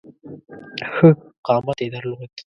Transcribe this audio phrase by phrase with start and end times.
[0.93, 1.09] ښه
[1.47, 2.33] قامت یې درلود.